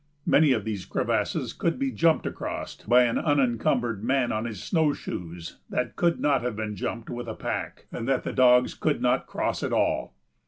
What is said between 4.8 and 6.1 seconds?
shoes that